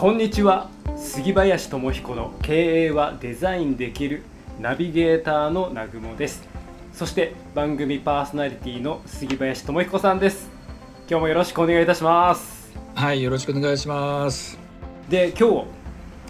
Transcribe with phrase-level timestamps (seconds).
[0.00, 0.70] こんにちは。
[0.96, 4.22] 杉林智彦の経営はデザインできる
[4.58, 6.48] ナビゲーターの南雲です。
[6.94, 10.48] そして番組パーソナリティの杉林智彦さんです。
[11.06, 12.72] 今日もよろしくお願いいたします。
[12.94, 14.58] はいよろしくお願いします。
[15.10, 15.66] で今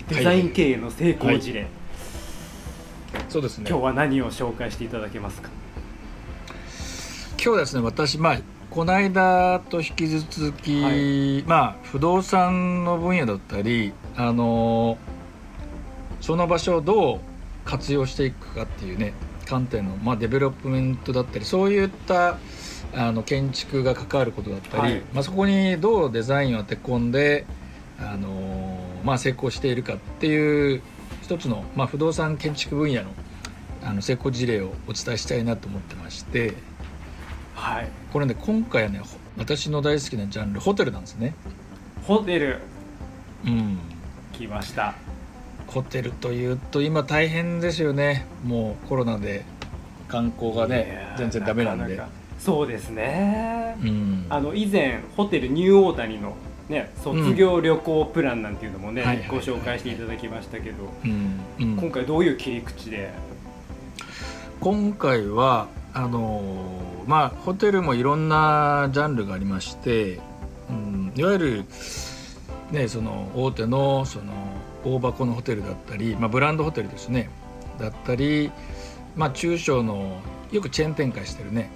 [0.09, 1.71] 日デザイン経営の成功事例、はい
[3.29, 3.67] そうですね。
[3.69, 5.49] 今日は何を紹介していただけますか？
[7.41, 8.39] 今日ですね私まあ
[8.71, 14.97] この間と引き続き、はい、まあ不動産の分野だったりあの
[16.21, 17.21] その場所をどう
[17.65, 19.13] 活用していくかっていうね
[19.47, 22.39] 観点の、まあ、デベロップメントだったりそういった
[22.95, 27.47] あの建築が関わることだったり、はい、まあ、そこにどうデザインを当て込んで
[27.99, 30.83] あの、まあ、成功しているかっていう
[31.23, 33.11] 一つの、まあ、不動産建築分野の
[33.83, 36.53] あの成功事例をお伝えしたいなと思ってまして、
[37.55, 39.01] はい、これね今回はね
[39.39, 41.35] 私の大好きなジャンルホテルなんですね。
[42.05, 42.59] ホテル。
[43.47, 43.79] うん。
[44.33, 44.95] 来ました。
[45.67, 48.27] ホテルというと今大変ですよね。
[48.45, 49.45] もうコロナで
[50.09, 52.01] 観光がね全然ダメなんで。
[52.39, 56.35] そうですね、うん、あの以前ホテルニューオータニの
[56.71, 61.41] ね、卒業旅行プランなんていうのもね、ご紹介していただきましたけど、うん。
[61.59, 63.11] うん、今回どういう切り口で？
[64.61, 70.21] 今回はあのまあホテルもいろんなジャンルがありまして、
[70.71, 71.65] うん、いわゆる、
[72.71, 74.33] ね、その大手のその
[74.85, 77.29] 大箱のホテルだったり、まあ、ブランドホテルですね。
[77.81, 78.53] だったり、
[79.17, 80.21] まあ、中小の
[80.53, 81.73] よくチェーン展開してるね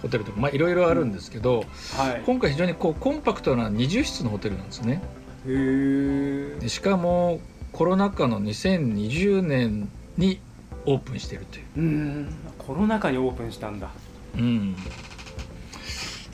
[0.00, 1.64] ホテルとか、まあ、いろいろあるんですけど、
[1.98, 5.02] はい、今回非常にこうコンパクトな20室のホテルなんですね。
[5.46, 7.38] へしかも
[7.72, 10.40] コロナ禍の2020年に
[10.86, 11.64] オープンしてるという。
[11.76, 12.34] うん。
[12.56, 13.90] コロナ禍にオープンしたんだ
[14.36, 14.76] うん。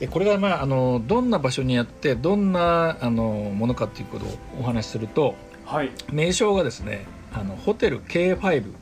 [0.01, 3.23] でこれが、まあ、あのどんな場所にあってどんなあの
[3.53, 4.29] ものかっていうことを
[4.59, 8.73] お話しすると、はい、名称がですねあのホテル K5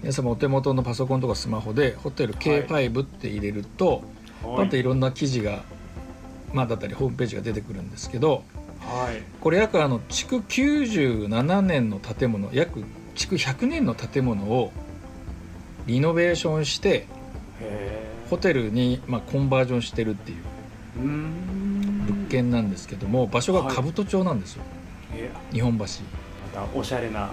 [0.00, 4.04] 皆様お手元のパソコンとかスマホでホテル K5 って入れると、
[4.44, 5.64] はい、いろんな記事が、
[6.52, 8.44] まあ、だったりホームページが出てくるんですけど、
[8.78, 12.84] はい、これ約あの築97年の建物約
[13.16, 14.70] 築100年の建物を
[15.86, 17.06] リノベーションして
[18.30, 20.38] ホテルに、まあ、コンバージョンしてるっていう
[21.00, 24.62] 物件なんですけども場所が兜町なんですよ、
[25.10, 25.16] は
[25.50, 25.84] い、日本橋。
[25.84, 25.88] ま
[26.66, 27.30] たおしゃれな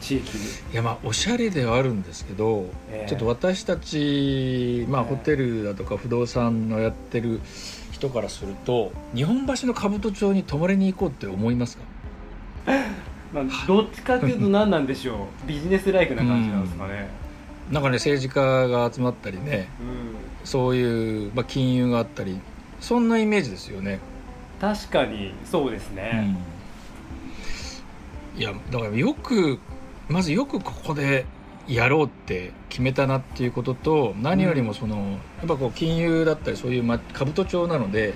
[0.00, 0.44] 地域に。
[0.44, 7.40] いやまあおしゃれではあるんですけど、えー、ちょっと私たち、まあ、ホテルだとか不動産のやってる
[7.92, 11.84] 人からすると日本橋の兜町に泊まりに行こうって思いますか？
[13.32, 15.46] まあ、どっちかというと何なんでしょう。
[15.46, 17.19] ビジネスライクな感じなんですかね、うん、
[17.70, 22.40] なんかね政治家が集まったりね、うん、そういう、まあ、金融があったり
[22.80, 24.00] そんなイメージですよね。
[24.60, 26.36] 確かにそうですね、
[28.34, 29.58] うん、いやだからよく
[30.08, 31.24] まずよくここで
[31.66, 38.14] やろうって決めたなっていうことと何よりもその、うん、やっぱこう金融だったりそういう、ま、兜町なので、うん、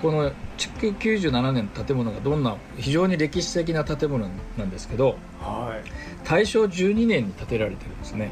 [0.00, 8.30] この築97年の建物がどんな非常に歴史的な建物なんですけど、はい、大正12年に建てられてるんですね。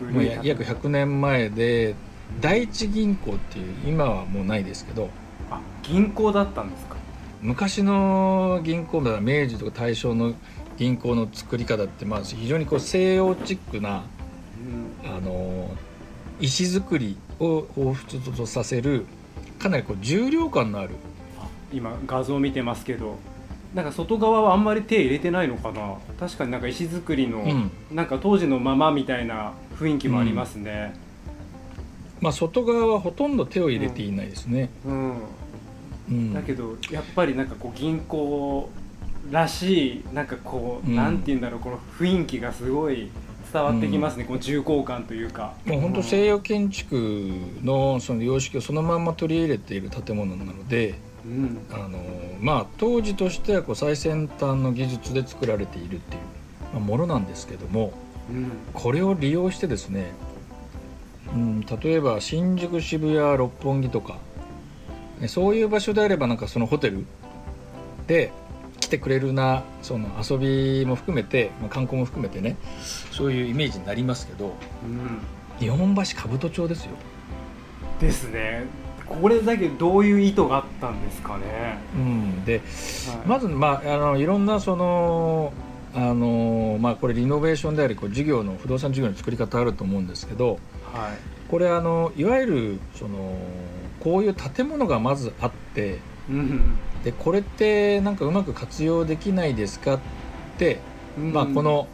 [0.00, 1.94] もう約100年前で
[2.40, 5.08] 第一銀行っていう今はもうないですけど
[5.50, 6.96] あ銀行だったんですか？
[7.42, 10.34] 昔の銀行だ明治とか大正の
[10.76, 14.04] 銀行の作り方ってまあ非常にこう西洋チックな、
[15.04, 15.70] うん、あの
[16.40, 19.06] 石造りを彷彿とさせる
[19.58, 20.94] かなりこう重量感のある。
[21.72, 23.16] 今画像見てますけど
[23.74, 25.98] なんか外側はあんまり手入れてないのかな？
[26.18, 30.94] 確かになんか石造りの、うん、なんか当時のままみたいな雰囲気もありますね、
[32.18, 35.14] うん、まあ外側はほとんど手を入れていないですね、うん、
[36.10, 38.70] うん、だけどやっぱりなんかこう銀行
[39.30, 43.10] らしいなんかこう、うん、なんて言うんだろうこの雰囲気がすごい
[43.52, 45.54] 伝わってきますね、うん、この重厚感というか。
[45.64, 47.32] もう本当西洋建築
[47.62, 50.94] のその様式をそのまま取り入れている建物なので、
[51.24, 51.98] うん、あの
[52.40, 56.22] まあ当時としてはこう最先端の技術で作られているっていう、
[56.74, 57.92] まあ、ものなんですけども、うん、
[58.74, 60.12] これを利用してですね、
[61.34, 64.18] うん、例えば新宿渋谷六本木とか
[65.28, 67.04] そういう場所であればなんかそのホテル
[68.06, 68.32] で
[68.80, 72.56] 来てくれるなその遊びも含めて、まあ、観光も含めてね
[73.12, 74.54] そういうイメージになりますけど、
[74.84, 75.20] うん、
[75.58, 76.90] 日本橋兜町ですよ。
[78.00, 78.64] ですね。
[79.06, 82.62] これだけどういう意図があったんですかね、うん、で、はい、
[83.26, 85.52] まず、まあ、あのいろんなその
[85.92, 90.58] あのまあ、これリノベーションでありこう事業の不動産事業の作り方あると思うんですけど、
[90.92, 93.36] はい、これあのいわゆるその
[93.98, 95.98] こういう建物がまずあって、
[96.28, 100.00] うん、でこれってなんかうまく活用できないですかっ
[100.58, 100.78] て、
[101.18, 101.88] まあ、この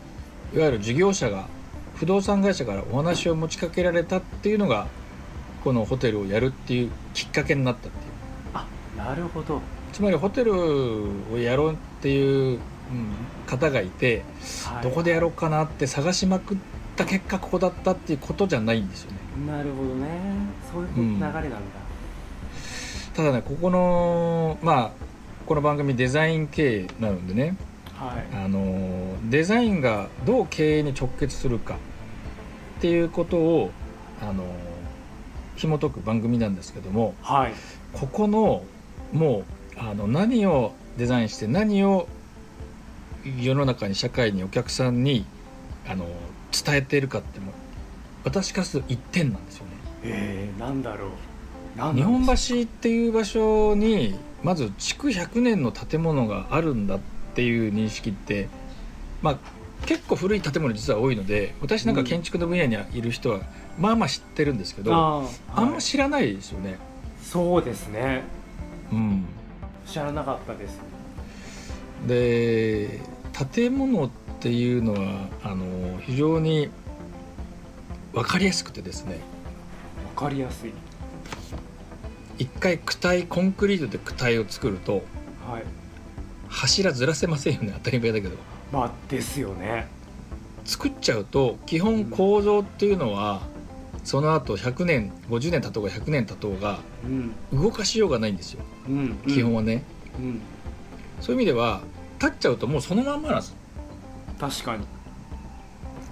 [0.54, 1.48] いわゆる事業者が
[1.94, 4.88] 不動産会社からお話を持ちかけられたっていうのが
[5.64, 8.12] このホテルをやるっていうきっかけになったっていう。
[8.52, 9.60] あなるほど、
[9.92, 10.54] つまりホテル
[11.32, 12.75] をやろうっていう、うん
[13.46, 14.24] 方がいて
[14.64, 14.82] はい。
[14.82, 16.56] どこでやろうかなって探しまくっ
[16.96, 19.18] た結果ここだったっていうことじゃないんですよね。
[19.52, 20.08] なるほどね。
[20.72, 21.18] そういううん。
[21.18, 21.48] 流れなんだ、
[23.14, 24.90] ただねここのまあ
[25.46, 27.56] この番組デザイン経営なのでね
[27.94, 28.36] はい。
[28.36, 33.70] あのデザインがどう経営に直結するかっていうことを
[34.20, 34.44] あの
[35.56, 37.52] 紐解く番組なんですけどもはい。
[37.92, 38.62] ここの
[39.12, 39.44] も
[39.76, 42.08] うあの何をデザインして何を
[43.38, 45.24] 世の中に社会にお客さんに
[45.88, 46.06] あの
[46.64, 47.54] 伝えているかってもう
[48.24, 49.72] 私からすると一点なんですよね。
[50.04, 51.10] えー、なんだろう。
[51.94, 57.00] 日本橋っていう場所にまず築100年の建物があるんだっ
[57.34, 58.48] ていう認識って
[59.20, 59.38] まあ
[59.84, 63.40] 結構古い建物実は多いので私なんか建築の分野にいる人は
[63.78, 65.74] まあまあ知ってるんですけど、あーあんはい。
[65.74, 66.78] ま知らないですよね。
[67.22, 68.22] そうですね。
[68.90, 69.24] うん、
[69.86, 70.78] 知らなかったです。
[72.06, 73.00] で
[73.52, 74.10] 建物っ
[74.40, 76.70] ていうのはあの非常に
[78.12, 79.18] 分かりやすくてですね。
[80.16, 80.72] わかりやすい。
[82.38, 85.02] 一回躯体コンクリートで躯体を作ると
[85.46, 85.64] はい。
[86.48, 87.72] 柱ずらせませんよね。
[87.74, 88.36] 当たり前だけど。
[88.72, 89.86] まあですよね。
[90.64, 93.42] 作っちゃうと基本構造っていうのは
[94.02, 97.34] その後100年50年経とうが100年経とうがうん。
[97.52, 98.64] 動かしようがないんですよ。
[98.88, 99.16] うん。
[99.28, 99.84] 基本はね、
[100.18, 100.40] うん。
[101.20, 101.82] そういう意味では
[102.20, 103.56] 立っちゃうともうそのまんまなんです。
[104.38, 104.86] 確かに。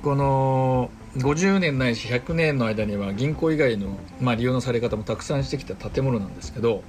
[0.03, 6.83] この50年ないし100年の間には銀行以外の、まあ、利用のされ方もたくさんしてきた建物なんですけど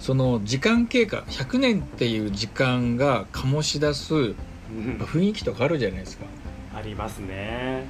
[0.00, 4.34] その時間経過100年っていう時間が醸し出すうん。
[5.00, 6.26] 雰囲気とかあるじゃないですか。
[6.74, 7.86] ありますね。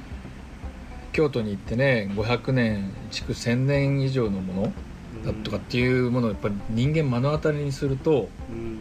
[1.11, 4.73] 京都に行ってね500年築1000年以上のもの
[5.25, 8.79] だとかっていうものをやっぱり人間目の当たりにするとうん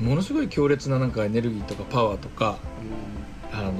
[0.00, 2.58] ものすごい強烈ななんかエネルギーとかパワーとか
[3.52, 3.74] あのーっ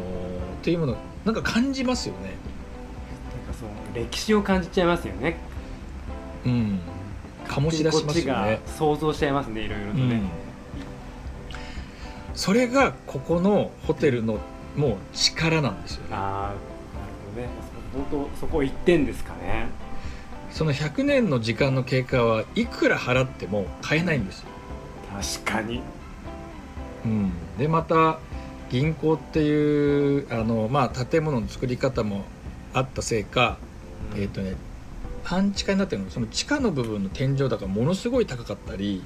[0.62, 2.20] ていうものなんか感じますよね。
[2.25, 5.37] なんかその歴史を感じちゃいますよね
[6.44, 6.81] うん、
[7.46, 8.61] 醸し出しますよこっちがね。
[8.67, 10.28] 想像しちゃいますねいろいろとねうん、
[12.34, 14.38] それがここのホテルの
[14.76, 16.08] もう力なんですよね。
[16.12, 16.56] ああなる
[17.34, 17.49] ほどね
[18.11, 19.69] 本当そこ一点ですかね
[20.50, 24.49] その100年の時間の経過はいくら払っても買えないんですよ。
[25.44, 25.81] 確かに
[27.05, 28.19] うん、でまた
[28.70, 32.25] 銀行っていうあの、まあ、建物の作り方も
[32.73, 33.58] あったせいか、
[34.17, 34.55] えっ、とね
[35.25, 36.11] 半地下になってるの。
[36.11, 39.05] その地下の部分の天井高がものすごい高かったり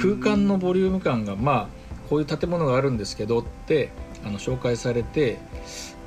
[0.00, 1.68] 空間のボリューム感がまあ
[2.08, 3.90] こういう建物があるんですけどって
[4.24, 5.38] あの紹介されて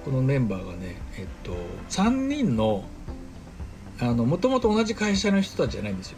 [0.05, 1.53] このメンバーがね、えっと、
[1.89, 2.85] 3人の
[3.99, 6.17] もともと同じ会社の人たちじゃないんですよ。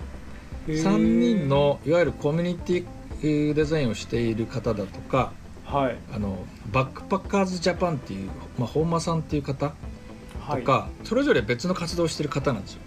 [0.68, 2.86] 3人のいわゆるコミュニティ
[3.28, 5.32] デザインをしている方だとか
[5.66, 5.98] はい。
[6.14, 6.38] あの
[6.72, 9.74] バックパッカーズジャパンっていう、まあ、本間さんっていう方
[10.42, 10.62] はい。
[10.62, 12.80] とか、それぞれ別の活動をしてる方なんですよ。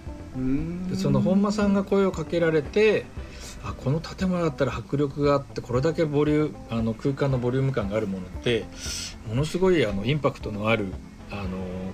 [0.89, 3.05] でその本間さんが声をかけられて
[3.65, 8.65] あこの建物だったら迫力があってこれだけボリューあの空間のボリューム感があるものって
[9.29, 10.87] ものすごいあのインパクトのある
[11.31, 11.43] あの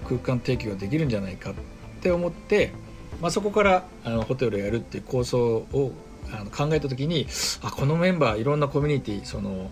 [0.09, 1.55] 空間提供ができるんじゃないかっ
[2.01, 2.73] て思って、
[3.21, 5.93] まあ、そこからあのホテルをやるっていう構想を
[6.33, 7.27] あの考えた時に
[7.63, 9.71] あこのメンバーいろんなコミュニティその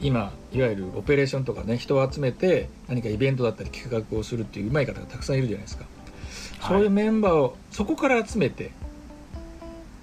[0.00, 5.84] 今いわゆるオペレーションとかね人を集めて何かイベントだったり企画をするっていううまい方がたくさんいるじゃないですか。
[6.68, 8.70] そういうメンバーをそこから集めて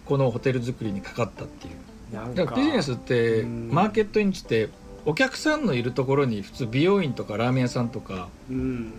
[0.06, 2.36] このホテル作りにかかったっていう。
[2.36, 3.70] だからビジネスってうん。
[3.72, 4.70] マーケットインチって
[5.06, 8.94] お客さんのいるところに普通美容院とかラーメン屋さんとかうん。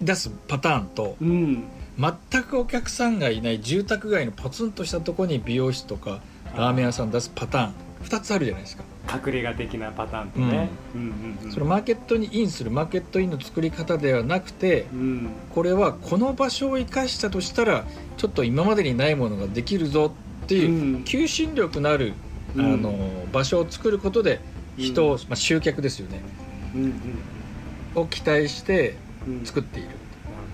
[0.00, 1.64] 出すパターンとうん
[2.00, 6.22] 全くお客さんがいない住宅街のポツンとしたところに美容室とか
[6.56, 8.84] ラーメン屋さん出すパターン2つあるじゃないですか。
[9.12, 15.30] 隠れ家的なパターンとね、うん、うんうんそのマーケットにインするマーケットインの作り方ではなくてうん。
[15.54, 17.84] これはこの場所を生かしたとしたら
[18.16, 20.14] ちょっと今までにないものができるぞ
[20.44, 21.04] っていう、うん。
[21.04, 22.14] 求心力のある、
[22.56, 22.64] うん。
[22.64, 22.94] あの
[23.32, 24.40] 場所を作ることで
[24.78, 26.22] 人を、まあ、集客ですよね。
[26.74, 28.02] うんうん。
[28.02, 29.44] を期待してうん。
[29.44, 29.88] 作っている。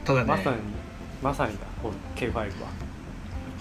[0.05, 0.57] ただねまさに
[1.23, 2.47] まさにだこの K5 は。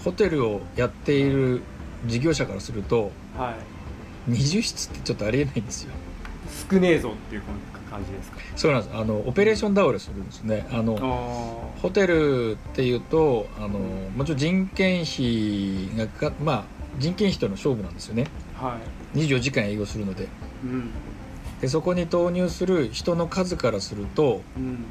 [0.04, 1.62] ホテルをやっている
[2.06, 3.54] 事業者からするとは
[4.28, 4.32] い。
[4.32, 5.92] 20室ってちょっとありえないんですよ。
[6.70, 7.42] 少ねえぞっていう
[7.90, 8.38] 感じですか？
[8.56, 8.96] そうなんです。
[8.96, 10.66] あのオペレーション倒れするんですね。
[10.70, 10.96] あの
[11.76, 13.68] あホテルっていうとあの
[14.16, 16.64] もちろん人件費がか、まあ、
[16.98, 18.26] 人件費との勝負なんですよね。
[18.56, 18.78] は
[19.14, 19.18] い。
[19.18, 20.28] 24時間営業するので。
[20.64, 20.90] うん。
[21.60, 24.84] でそこに投入する人の数からするとうん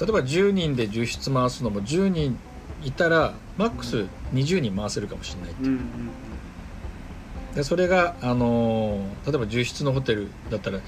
[0.00, 2.38] 例えば10人で10室回すのも10人
[2.84, 5.62] いたらマックス20人回せるかもしれないう。
[5.62, 5.80] んうん
[7.54, 10.78] でそれが、あのー例えば10室のホテルだったら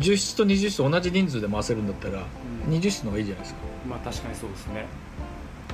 [0.00, 2.24] 10室と20室同じ人数で回せるんだったら
[2.68, 2.72] うん。
[2.74, 3.60] 20室の方がいいじゃないですか。
[3.88, 4.86] まあ確かにそうですね。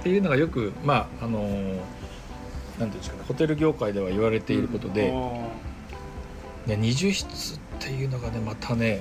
[0.00, 9.00] っていうのがよくまああのーなんていうんですかねホテル業界では言われていることで、あで20室っていうのがねまたね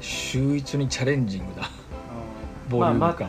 [0.00, 1.79] 秀逸にチャレンジングなーあー
[2.70, 3.28] ボリュームまあ感、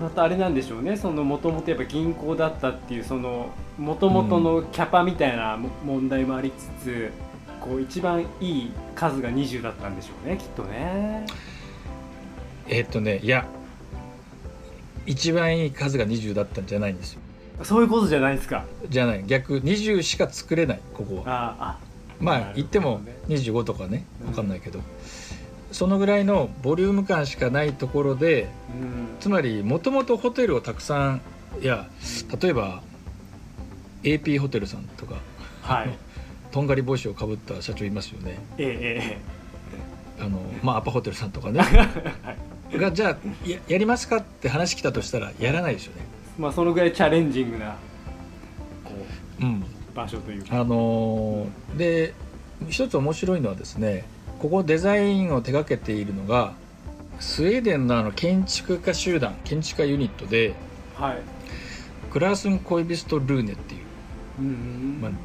[0.00, 0.96] またあれなんでしょうね。
[0.96, 3.48] そのもともとやっぱ銀行だったっていうその
[3.78, 7.10] もともとのキャパみたいなも問題もありつつ、
[7.60, 11.26] こう一番いい数が20だったんでしょうねきっとね。
[12.68, 13.46] えーっとねいや
[15.06, 17.20] 一番いい数が20だったんじゃないんですよ。
[17.62, 18.64] そういうことじゃないですか？
[18.88, 19.24] じゃない。
[19.26, 21.22] 逆20しか作れないここは。
[21.26, 21.78] ああ
[22.20, 24.80] まあ言っても25とかねうん分かんないけど、
[25.72, 28.48] そのぐらいのボリューム感しかないところで
[28.80, 29.08] うん。
[29.20, 31.20] つまりもともとホテルをたくさん
[31.60, 31.86] いや
[32.40, 32.82] 例えば
[34.02, 35.16] AP ホテルさんとか
[35.62, 35.90] はい。
[36.50, 38.38] とんがり帽子をかぶった社長いますよね。
[38.56, 39.18] え
[40.18, 41.60] えあの、まあ、アパホテルさんとかね。
[41.72, 42.34] え えは
[42.76, 42.78] い。
[42.78, 46.02] がじゃあややりますかって話来たとしたらやらないですよね。
[46.38, 47.76] まあそのぐらいチャレンジングな
[48.84, 48.92] こ
[49.40, 49.60] うん。
[49.60, 50.60] う場所というか。
[50.60, 52.14] あのーで
[52.70, 54.04] 一つ面白いのはですね
[54.38, 56.54] ここデザインを手掛けているのが
[57.20, 60.54] スウェーデンのあの建築家集団建築家ユニットで
[60.94, 61.18] はい。
[62.10, 63.82] クラースン・コイビスト・ルーネっていう、
[64.40, 65.16] うんまあ、うん。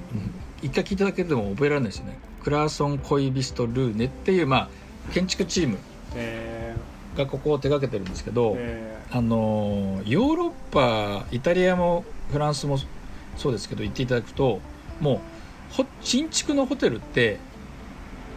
[0.62, 2.18] 一回聞いただけでも覚えられないですよね。
[2.44, 5.78] クラーソン・コイビスト・ルーネっていう、まあ、建築チーム
[6.16, 6.76] え
[7.18, 12.78] がここを手掛けてるんですけーど、えあのーヨーロッパイタリアもフランスも
[13.38, 14.60] そうですけど行っていただくと
[15.00, 15.22] も
[15.72, 17.40] うほ新築のホテルって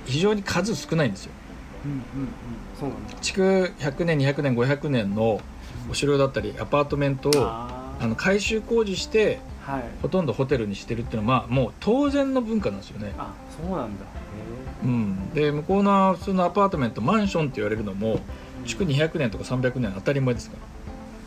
[0.06, 1.32] 非常に数少ないんですよ。
[1.84, 2.28] ーうんうんうん。
[2.78, 3.14] そうなんだ。
[3.20, 5.40] 築100年200年500年の
[5.90, 9.82] お城だったりアパートメントをああの改修工事してーはい。
[10.00, 14.06] ほとんどホテルにしてるっていうのは、まあ、もう当然の文化なんですよね、あそうなんだ。
[14.84, 18.20] うん、で向こうの普通のアパートメントマンションって言われるのも
[18.64, 20.62] 築200年とか300年当たり前ですから。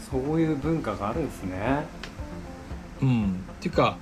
[0.09, 1.85] そういう文化があるんですね。
[3.01, 3.23] うん。
[3.57, 3.97] っていうか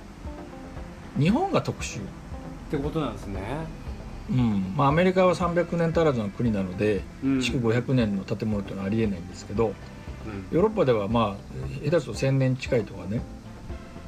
[1.18, 1.98] 日本が特殊。
[1.98, 2.02] っ
[2.70, 3.40] てことなんですね
[4.30, 4.74] うん。
[4.76, 7.40] まあ、アメリカは300年足らずの国なのでうん。
[7.40, 9.72] 築500年の建物っていうのはありえないんですけどうん。
[10.50, 13.20] ヨーロッパではまあ下手すると1000年近いとかねっ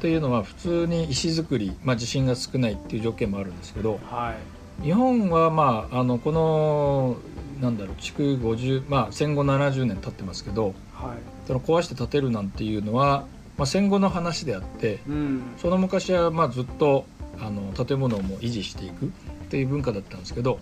[0.01, 4.35] ていうのは普通に石造り、まあ、地震が少ないっていう条件もあるんですけどは
[4.81, 4.83] い。
[4.83, 7.17] 日本はまああのこの
[7.61, 11.19] なんだろう築50まあ戦後70年経ってますけどはい。
[11.47, 13.25] その壊して建てるなんていうのは、
[13.59, 15.43] まあ、戦後の話であってうん。
[15.59, 17.05] その昔はまあずっと
[17.41, 19.11] あの建物をも維持していく
[19.51, 20.61] っていう文化だったんですけど、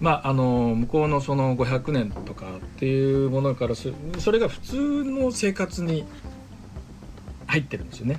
[0.00, 6.06] まあ、あの向こうのその500年とかっていうものからすそれが普通の生活に
[7.46, 8.18] 入ってるんですよね。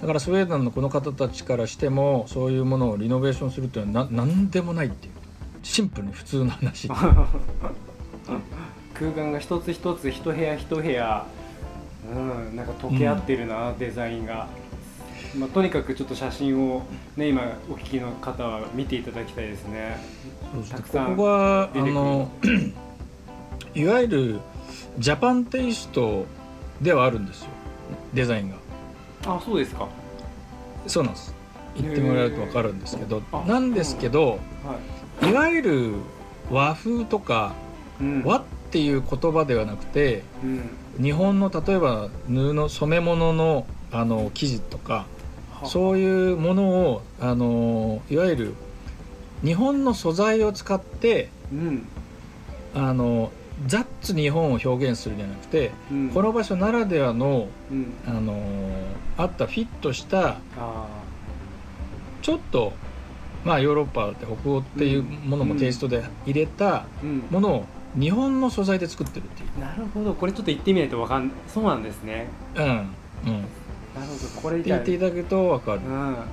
[0.00, 5.12] だからスウェーデンのこの方たちからしてもそういうものをリノベーションするっていうのはな何でもないっていう。
[5.62, 6.88] シンプルに普通の話。
[8.94, 11.24] 空間が一つ一つ一部屋一部屋
[12.12, 12.18] う
[12.52, 14.48] んなんか溶け合ってるな、デザインが、
[15.38, 16.82] まあ、とにかくちょっと写真を
[17.16, 19.98] ね今お聞きの方は見ていただきたいですね。
[20.70, 22.30] たくさんここがあの
[23.74, 24.40] いわゆる
[24.98, 26.26] ジャパンテイスト
[26.80, 27.48] ではあるんですよ。
[28.12, 28.56] デザインが。
[29.26, 29.88] あそうですか。
[30.86, 31.34] そうなんです。
[31.76, 33.22] 言ってもらえると分かるんですけど。
[33.46, 34.38] なんですけど
[35.20, 35.94] はいわゆる
[36.50, 37.54] 和風とか
[38.00, 38.22] い、うん。
[38.24, 41.02] 和っていう言葉ではなくてうん。
[41.02, 45.06] 日本の例えば布染め物のあの生地とかは
[45.66, 48.54] そういうものをあのいわゆる
[49.42, 51.86] 日本の素材を使ってうん。
[52.74, 53.30] あの
[53.68, 56.10] ザッツ日本を表現するんじゃなくてうん。
[56.10, 57.92] この場所ならではのうん。
[58.06, 58.38] あの
[59.16, 60.86] あったフィットしたあ
[62.22, 62.72] ちょっと
[63.44, 66.86] まあヨーロッパで北欧っていうものもテイストで入れた
[67.30, 67.64] ものを
[67.98, 69.60] 日本の素材で作ってるっていう。
[69.60, 70.14] なるほど。
[70.14, 72.26] これちょっと言ってみないとわかんそうなんですね。
[72.56, 72.64] うん。
[72.64, 73.44] うん、
[73.94, 75.80] なるほどこれっていただくと分かる。
[75.80, 76.14] うん。
[76.14, 76.24] 行っ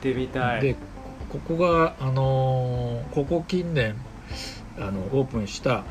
[0.00, 0.60] てみたい。
[0.60, 0.76] で
[1.30, 3.94] ここがあのーここ近年
[4.78, 5.84] あのオープンしたはい。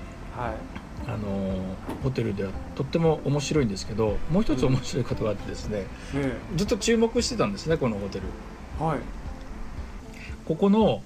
[1.07, 1.59] あのー
[2.03, 5.85] ホテルではとっても面白いんですけどもう一つ面白いことがあってですね、ね
[6.55, 8.25] ずっと注目してたんですねこのホテル。
[8.83, 8.99] はい。
[10.45, 11.01] ここの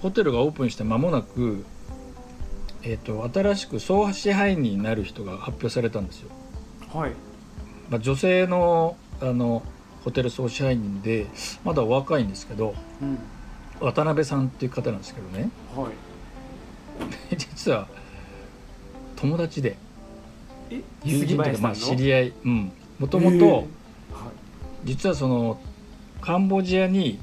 [0.00, 1.64] ホテルがオープンして間もなく、
[2.82, 6.30] えー、と新しく総支配人になる人が発表されたんですよ、
[6.92, 7.12] はい
[7.90, 9.62] まあ、女性のあの
[10.04, 11.26] ホテル総支配人で
[11.64, 13.18] まだお若いんですけどうん
[13.80, 15.50] 渡辺さんっていう方なんですけどね。
[15.74, 15.88] は
[17.30, 17.36] い。
[17.36, 17.88] 実は
[19.16, 19.76] 友達で
[20.70, 20.80] え？
[21.04, 22.72] 友人というかまあ知合り合いうん。
[22.98, 23.66] もともと
[24.84, 25.60] 実はその
[26.22, 27.18] カンボジアに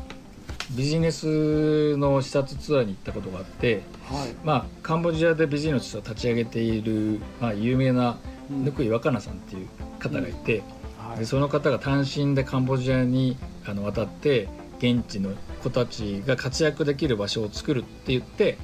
[0.75, 4.35] ビジネスの視察ツアーに行ったことがあって、はい。
[4.43, 9.67] まあ、カンボジアでビジネスを立ち上げている、まあ、有名なうんぬくい若菜さんっていう
[9.99, 10.63] 方がいて、
[10.97, 11.19] はい。
[11.19, 14.47] でその方が単身でカンボジアにあの渡って
[14.79, 15.31] 現地の
[15.63, 18.57] 子たちが活躍できる場所を作るって言って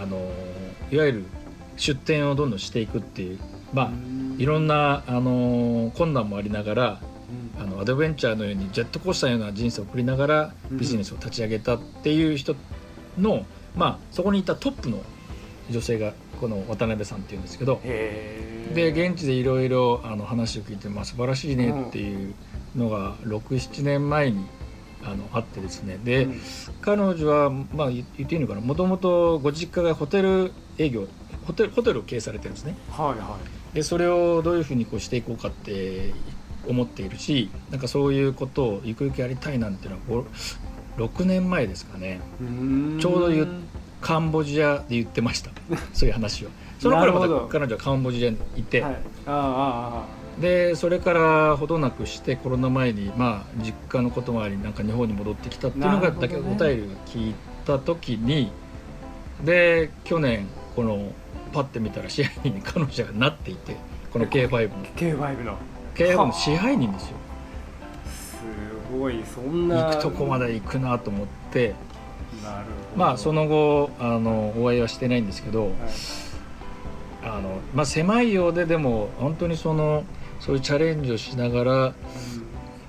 [0.00, 0.16] あの
[0.92, 1.24] いわゆる
[1.76, 3.38] 出店をどんどんしていくっていう、
[3.72, 3.90] まあ、
[4.38, 7.00] いろんなあの困難もありながら
[7.58, 10.78] あのアドベンチャーのようにジェットコースターのような人生を送りながらうん。
[10.78, 12.54] ビジネスを立ち上げたっていう人
[13.18, 15.02] の、まあ、そこにいたトップの
[15.70, 22.34] 女性がこの渡辺さんっていうんですけどへでえ現地でいろいろあの話を聞いて、まあ、素晴らしいねっていう
[22.74, 24.46] のが67年前に
[25.04, 25.98] あのあってですね。
[26.04, 26.40] で、うん。
[26.82, 28.60] 彼女は、まあ、言言っていいのかな？
[28.60, 31.06] もともとご実家がホテル営業
[31.46, 32.76] ホテルホテルを経営されてるんですね。
[32.90, 33.38] はいは
[33.72, 33.74] い。
[33.74, 36.12] でそれをどういうふうにこうしていこうかって
[36.68, 40.24] 思っているしなんかそういうことをゆくゆくやりたいなんていうのは
[40.98, 42.20] ご6年前ですかね。
[43.00, 43.48] ちょうど言っ
[44.00, 45.50] カンボジアで言ってました。
[45.92, 46.48] そういう話を。
[46.78, 48.92] その頃また彼女はカンボジアにいて、はい、
[49.26, 56.68] ああでそれからほどなくしてコロナ前に、まあ、実家のこともありなんか日本に戻ってきたっていうのが、ねだけどお便りが
[57.04, 57.34] 聞い
[57.66, 58.50] た時に
[59.44, 61.12] で去年この
[61.52, 63.76] パッて見たら支配人に彼女がなっていて
[64.12, 64.74] この K5 の。
[64.74, 65.56] ああ K5 の。
[65.94, 67.16] K5 の支配人ですよ。
[68.06, 69.84] すごいそんな。
[69.84, 71.74] 行くとこまで行くなと思って
[72.96, 75.72] まあその後あのお会いはしてないんですけどはい。
[77.22, 80.04] あの、まあ、狭いようででも本当にその
[80.38, 81.94] そういうチャレンジをしながら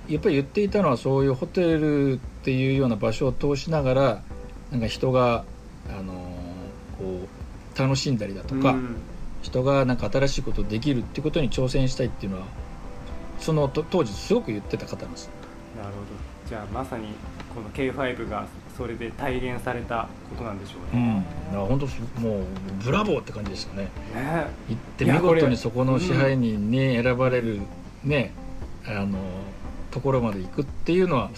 [0.07, 4.23] やっぱり言っていたのはそういうホテルっていうような場所を通しながら
[4.71, 5.43] なんか人が
[5.89, 6.13] あの
[6.97, 7.27] こ
[7.75, 8.95] う楽しんだりだとか、うん。
[9.41, 12.45] 人がなんか新しいことできるってことに挑戦したいっていうのは
[13.39, 15.29] そのと当時すごく言ってた方なんです。
[15.75, 16.05] なるほど。
[16.47, 17.07] じゃあまさに
[17.53, 18.45] この K5 が
[18.81, 22.43] それで体現されたことなんでしょううん、ね、だから本当もう
[22.83, 23.83] ブラボーって感じですよね。
[23.83, 23.89] ね。
[24.69, 27.59] 行って見事にそこの支配人に選ばれる
[28.03, 28.33] ね、
[28.87, 29.19] あの
[29.91, 31.29] ところまで行くっていうのは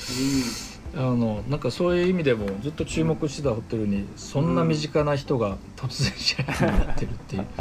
[0.96, 7.46] あのなんかそういう意味でもずっと注目してたホテルにそんな身近な人が突然支配人になってるっていう。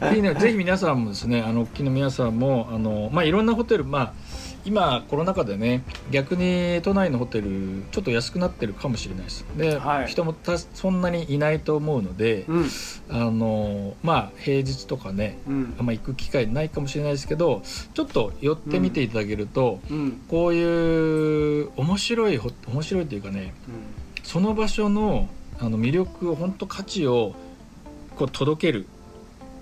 [0.00, 4.12] ぜひね、ぜひ皆さんもですね、あの、沖の皆さんも、あの、まあ、いろんなホテル、まあ、
[4.64, 9.46] 今、コロナ禍でね、逆に都内のホテル、ちょっと安くなってるかもしれないです。
[9.56, 10.06] で、はい。
[10.06, 12.68] 人もたそんなにいないと思うので、うん。
[13.08, 15.74] あの、まあ、平日とかね、うん。
[15.78, 17.62] あんま行く機会ないかもしれないですけど、
[17.94, 20.20] ちょっと寄ってみていただけると、うん。
[20.28, 23.54] こういう面白いホ、面白いというかね、
[24.22, 27.34] その場所のあの魅力を本当価値を
[28.16, 28.86] こう届ける。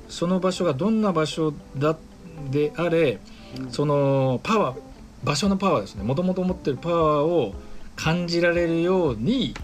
[0.09, 1.97] その場所がどんな場所だ
[2.51, 3.19] であれ
[3.59, 3.71] うん。
[3.71, 4.88] そのパワー
[5.25, 6.05] 場所のパワーですね。
[6.05, 7.55] もともと持ってるパワーを
[7.97, 9.55] 感じられるように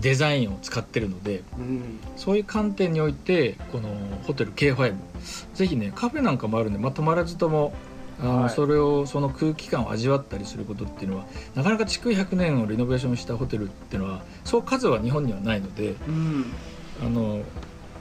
[0.00, 1.98] デザインを使ってるのでうん。
[2.16, 3.90] そういう観点においてこの
[4.24, 4.94] ホテル K5
[5.54, 7.74] ぜひねカフェなんかもあるんで、まあ、泊まらずとも
[8.20, 8.50] あの、はい。
[8.50, 16.46] それをその空気感を味わったりすることっていうのはなかなか築100年をリノベーションしたホテルっていうのはそう数は日本にはないのでうん。
[17.04, 17.42] あの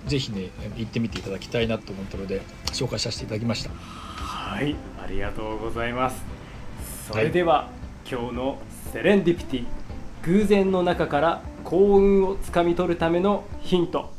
[0.07, 3.69] ぜひね行ってみていただきたいなと思ったので紹介させていただきました。
[3.69, 4.75] はい。
[5.03, 6.32] ありがとうございます
[7.05, 7.67] それでは、
[8.09, 8.57] 今日の
[8.93, 9.65] セレンディピティ
[10.23, 14.13] 偶然の中から幸運をつかみ取るためのヒント。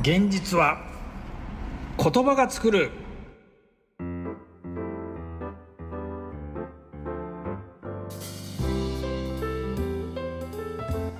[0.00, 0.78] 現実は
[2.02, 2.90] 言葉が作る。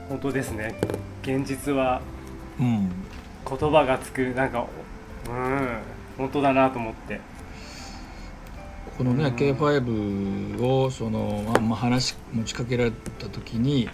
[0.08, 0.80] 本当ですね。
[1.22, 2.00] 現実は
[2.58, 3.07] うん
[3.48, 4.66] 言葉がつくなんか
[5.28, 5.78] うん
[6.16, 7.20] 本当だなと思って。
[8.96, 9.34] このね、うん。
[9.36, 13.88] K5 をそのまあまあ話持ちかけられた時に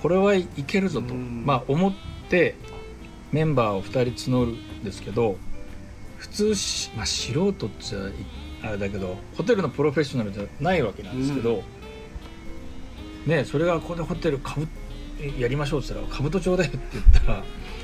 [0.00, 1.44] これはいけるぞと、うん。
[1.44, 1.92] まあ思っ
[2.30, 2.54] て
[3.32, 5.36] メンバーを2人募るんですけど
[6.16, 8.12] 普通し、まあ、素人っちゃい
[8.62, 11.62] あれだけどホテルのプロフェッショナルじゃないわけなんですけど、
[13.26, 14.66] ねそれがここでホテルかぶ
[15.38, 17.44] やりましょうって言ったら「かぶとちょうだい」って言ったら「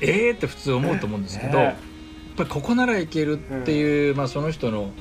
[0.00, 1.58] ええ!」って普通思うと思うんですけど。
[1.58, 1.76] ね
[2.38, 4.92] やっぱりここならいけるっていう、まあ、その人の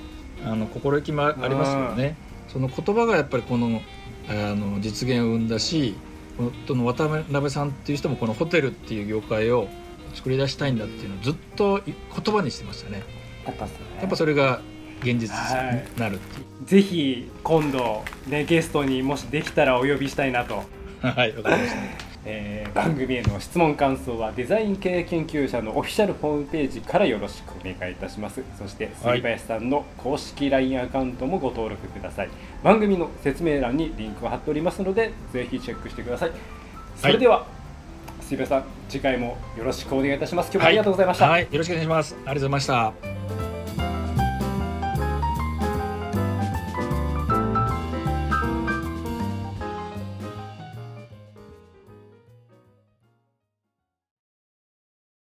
[0.43, 2.15] あの心意気もあありますよね。
[2.47, 3.79] その言葉がやっぱりこの
[4.27, 5.93] あの実現を生んだし
[6.37, 9.67] この渡辺さんっていう人もこのホテルっていう業界を
[10.15, 13.03] 作り出したいんだっていうのをずっと言葉にしてましたね。
[13.45, 14.61] やっぱ,、ね、やっぱそれが
[15.01, 20.63] 現実になるっていう、ぜひ今度ねゲストにもしできたらお呼びしたいなと。
[21.01, 28.43] はいわかりましたえー、番組への質問感想はデザイン系研究者のオフィシャルホームページからよろしくお願いいたします。
[28.59, 32.29] そして杉林さんの公式 LINE アカウントもご登録ください、
[32.63, 36.31] 番組の説明欄にリンクを貼っておりますのでぜひチェックしてください。
[36.97, 37.45] それでは、は
[38.19, 40.51] い、杉林さん次回もよろしくお願いいたします。
[40.51, 42.13] 今日もありがとうございました、はい、はい、よろしくお願いします。
[42.13, 43.46] ありがとうございました